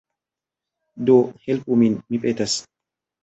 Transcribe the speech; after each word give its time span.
Do 1.09 1.17
helpu 1.43 1.77
min, 1.83 1.99
mi 2.13 2.21
petas. 2.27 2.57